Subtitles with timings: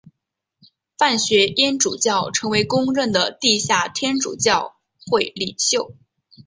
[0.97, 5.93] 范学淹主教成为公认的地下天主教会领袖。